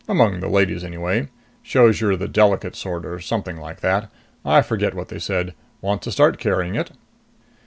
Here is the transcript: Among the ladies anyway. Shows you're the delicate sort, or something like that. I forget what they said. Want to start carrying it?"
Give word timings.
Among 0.07 0.39
the 0.39 0.47
ladies 0.49 0.83
anyway. 0.83 1.27
Shows 1.61 2.01
you're 2.01 2.15
the 2.15 2.27
delicate 2.27 2.75
sort, 2.75 3.05
or 3.05 3.19
something 3.19 3.57
like 3.57 3.81
that. 3.81 4.09
I 4.43 4.63
forget 4.63 4.95
what 4.95 5.09
they 5.09 5.19
said. 5.19 5.53
Want 5.79 6.01
to 6.01 6.11
start 6.11 6.39
carrying 6.39 6.73
it?" 6.73 6.89